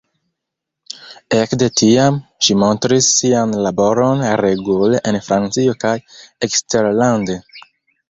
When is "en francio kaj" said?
5.13-5.97